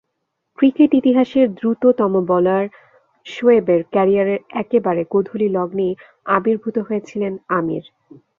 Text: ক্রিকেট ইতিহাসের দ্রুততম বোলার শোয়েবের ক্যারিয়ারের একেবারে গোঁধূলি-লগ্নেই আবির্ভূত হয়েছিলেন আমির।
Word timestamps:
ক্রিকেট 0.57 0.91
ইতিহাসের 0.95 1.47
দ্রুততম 1.53 2.13
বোলার 2.27 2.65
শোয়েবের 3.25 3.81
ক্যারিয়ারের 3.93 4.39
একেবারে 4.53 5.01
গোঁধূলি-লগ্নেই 5.11 5.93
আবির্ভূত 6.29 6.75
হয়েছিলেন 6.87 7.33
আমির। 7.57 7.83